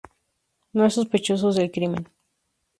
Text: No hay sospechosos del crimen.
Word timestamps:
No 0.73 0.81
hay 0.83 0.89
sospechosos 0.89 1.57
del 1.57 1.69
crimen. 1.69 2.09